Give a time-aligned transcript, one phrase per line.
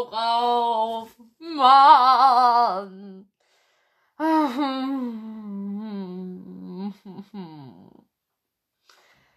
[0.00, 1.16] doch auf.
[1.38, 3.30] Mann.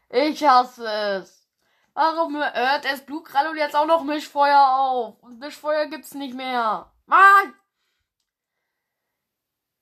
[0.09, 1.47] Ich hasse es.
[1.93, 5.21] Warum hört es Blutkrall jetzt auch noch Mischfeuer auf?
[5.21, 6.91] Und Mischfeuer gibt's nicht mehr.
[7.05, 7.53] Mann!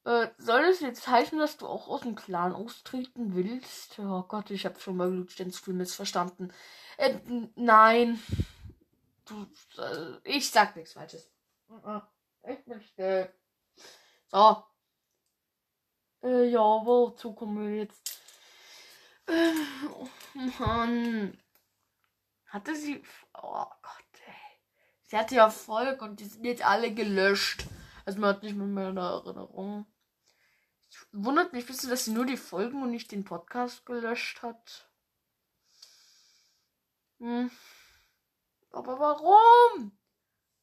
[0.04, 4.00] Äh, soll es jetzt heißen, dass du auch aus dem Clan austreten willst?
[4.00, 6.52] Oh Gott, ich habe schon mal Blutsteinstream missverstanden.
[6.98, 7.20] Äh,
[7.56, 8.20] nein.
[9.78, 11.32] Äh, ich sag nichts Falsches.
[12.44, 13.34] Ich bin still.
[14.28, 14.64] So.
[16.24, 18.22] Äh, ja, wozu kommen wir jetzt?
[19.28, 19.54] Äh,
[19.94, 20.08] oh
[20.60, 21.38] Mann.
[22.48, 23.04] Hatte sie.
[23.34, 24.34] Oh Gott, ey.
[25.04, 27.66] Sie hatte ja Erfolg und die sind jetzt alle gelöscht.
[28.06, 29.86] Also man hat nicht mehr eine Erinnerung.
[31.12, 34.90] Wundert mich, wisst dass sie nur die Folgen und nicht den Podcast gelöscht hat?
[37.20, 37.52] Hm.
[38.72, 39.92] Aber warum?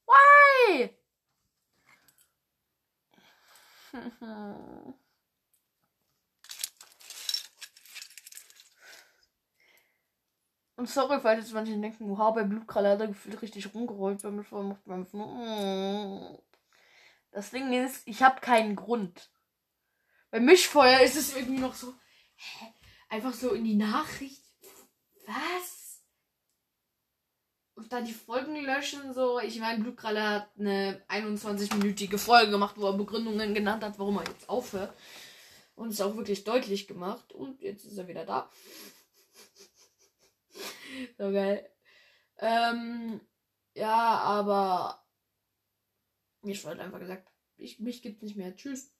[0.07, 0.91] Why?
[10.79, 14.53] Und sorry, falls jetzt manche denken, wow, bei Blutkralle hat er gefühlt richtig rumgerollt, mit
[14.53, 15.05] macht man
[17.33, 19.29] Das Ding ist, ich habe keinen Grund.
[20.31, 21.95] Bei Mischfeuer ist es irgendwie noch so,
[22.37, 22.67] hä?
[23.09, 24.45] Einfach so in die Nachricht.
[25.27, 25.88] Was?
[27.79, 29.39] Und dann die Folgen löschen, so.
[29.39, 34.25] Ich meine, Blutkralle hat eine 21-minütige Folge gemacht, wo er Begründungen genannt hat, warum er
[34.25, 34.93] jetzt aufhört.
[35.77, 37.33] Und es auch wirklich deutlich gemacht.
[37.33, 38.51] Und jetzt ist er wieder da.
[41.19, 41.71] so geil.
[42.39, 43.21] Ähm,
[43.75, 45.07] ja, aber
[46.43, 48.57] mir wurde einfach gesagt, ich, mich gibt nicht mehr.
[48.57, 48.93] Tschüss.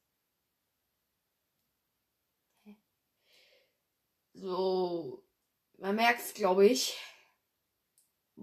[4.35, 5.27] So,
[5.79, 6.97] man merkt es, glaube ich.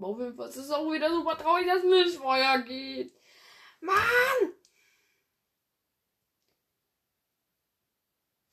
[0.00, 3.14] Aber es ist auch wieder super traurig, dass Milchfeuer geht.
[3.80, 3.96] Mann!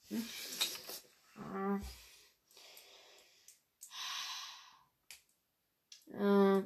[0.09, 1.81] Hm.
[6.13, 6.63] Äh.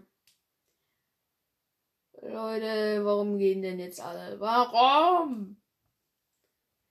[2.21, 4.39] Leute, warum gehen denn jetzt alle?
[4.39, 5.57] Warum?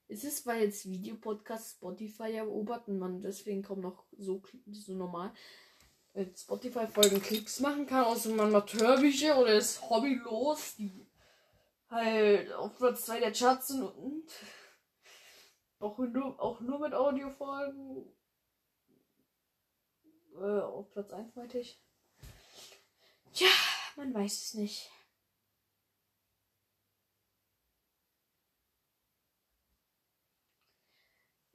[0.07, 4.41] Ist es, weil jetzt Videopodcast Spotify erobert und man deswegen kaum noch so,
[4.71, 5.33] so normal
[6.35, 11.07] Spotify-Folgen Klicks machen kann, außer man macht Hörbücher oder ist hobbylos, die
[11.89, 14.25] halt auf Platz 2 der Charts sind und
[15.79, 18.11] auch nur, auch nur mit Audiofolgen
[20.35, 21.79] äh, auf Platz 1 meinte ich.
[23.33, 23.47] Ja,
[23.95, 24.89] man weiß es nicht.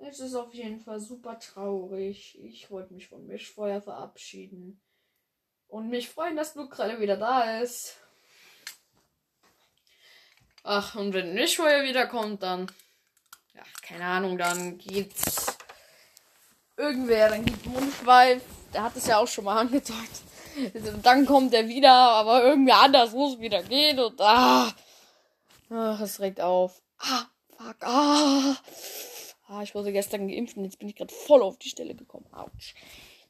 [0.04, 2.36] Es ist auf jeden Fall super traurig.
[2.42, 4.80] Ich wollte mich von Mischfeuer verabschieden.
[5.68, 7.96] Und mich freuen, dass gerade wieder da ist.
[10.64, 12.70] Ach, und wenn Mischfeuer wiederkommt, dann.
[13.54, 15.56] Ja, keine Ahnung, dann geht's.
[16.76, 18.42] Irgendwer, dann gibt Mundschweif.
[18.74, 20.22] Der hat es ja auch schon mal angedeutet.
[21.02, 24.74] Dann kommt er wieder, aber irgendwie anders muss wieder gehen und ah.
[25.70, 26.82] Ach, es regt auf.
[26.98, 27.24] Ah,
[27.56, 28.56] fuck, ah.
[29.48, 32.26] Ah, ich wurde gestern geimpft und jetzt bin ich gerade voll auf die Stelle gekommen.
[32.32, 32.74] Autsch.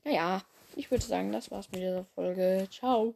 [0.05, 0.43] Naja,
[0.77, 2.69] ich würde sagen, das war's mit dieser Folge.
[2.71, 3.15] Ciao.